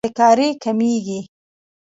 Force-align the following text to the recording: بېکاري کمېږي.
بېکاري 0.05 0.47
کمېږي. 0.63 1.19